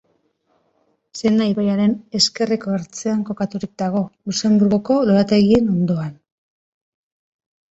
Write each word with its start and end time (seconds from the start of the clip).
Sena 1.19 1.47
ibaiaren 1.49 1.93
ezkerreko 2.19 2.73
ertzean 2.77 3.21
kokaturik 3.27 3.75
dago, 3.83 4.01
Luxenburgoko 4.31 4.99
lorategien 5.11 5.71
ondoan. 5.77 6.13